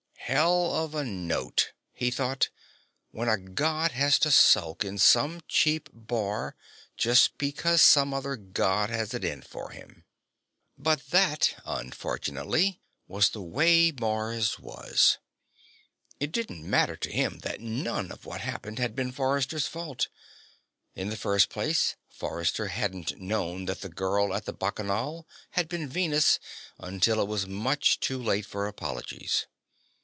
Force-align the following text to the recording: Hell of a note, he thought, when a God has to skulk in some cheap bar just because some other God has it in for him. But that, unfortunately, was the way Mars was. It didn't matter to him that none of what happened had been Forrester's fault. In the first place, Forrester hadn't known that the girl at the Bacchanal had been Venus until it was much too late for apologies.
Hell 0.27 0.73
of 0.73 0.95
a 0.95 1.03
note, 1.03 1.73
he 1.91 2.09
thought, 2.09 2.47
when 3.09 3.27
a 3.27 3.37
God 3.37 3.91
has 3.91 4.17
to 4.17 4.31
skulk 4.31 4.81
in 4.85 4.97
some 4.97 5.41
cheap 5.49 5.89
bar 5.91 6.55
just 6.95 7.37
because 7.37 7.81
some 7.81 8.13
other 8.13 8.37
God 8.37 8.89
has 8.89 9.13
it 9.13 9.25
in 9.25 9.41
for 9.41 9.71
him. 9.71 10.05
But 10.77 11.07
that, 11.07 11.59
unfortunately, 11.65 12.79
was 13.09 13.29
the 13.31 13.41
way 13.41 13.91
Mars 13.91 14.57
was. 14.57 15.17
It 16.17 16.31
didn't 16.31 16.63
matter 16.63 16.95
to 16.95 17.11
him 17.11 17.39
that 17.39 17.59
none 17.59 18.09
of 18.09 18.23
what 18.25 18.39
happened 18.39 18.79
had 18.79 18.95
been 18.95 19.11
Forrester's 19.11 19.67
fault. 19.67 20.07
In 20.95 21.09
the 21.09 21.17
first 21.17 21.49
place, 21.49 21.97
Forrester 22.07 22.67
hadn't 22.67 23.19
known 23.19 23.65
that 23.65 23.81
the 23.81 23.89
girl 23.89 24.33
at 24.33 24.45
the 24.45 24.53
Bacchanal 24.53 25.27
had 25.49 25.67
been 25.67 25.89
Venus 25.89 26.39
until 26.77 27.19
it 27.19 27.27
was 27.27 27.47
much 27.47 27.99
too 27.99 28.17
late 28.21 28.45
for 28.45 28.65
apologies. 28.65 29.45